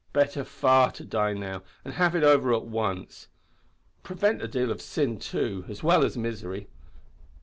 Better 0.13 0.43
far 0.43 0.91
to 0.93 1.05
die 1.05 1.33
now 1.33 1.61
and 1.85 1.93
have 1.93 2.15
it 2.15 2.23
over 2.23 2.51
at 2.55 2.65
once; 2.65 3.27
prevent 4.01 4.41
a 4.41 4.47
deal 4.47 4.71
of 4.71 4.81
sin, 4.81 5.19
too, 5.19 5.63
as 5.69 5.83
well 5.83 6.03
as 6.03 6.17
misery. 6.17 6.67